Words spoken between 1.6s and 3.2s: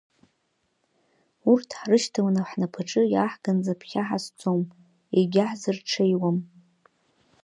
ҳрышьҭаланы ҳнапаҿы